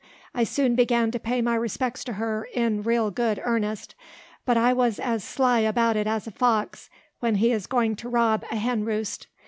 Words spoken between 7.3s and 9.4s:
he is going to rob a hen roost.